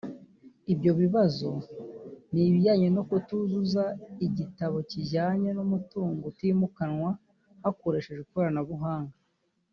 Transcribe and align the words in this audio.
Ibyo 0.73 0.91
bibazo 1.01 1.49
ni 2.31 2.41
ibijyanye 2.47 2.87
no 2.95 3.01
kutuzuza 3.09 3.83
igitabo 4.25 4.77
kijyanye 4.89 5.49
n’umutungo 5.57 6.21
utimukanwa 6.31 7.09
hakoreshejwe 7.63 8.21
ikoranabuhanga 8.27 9.17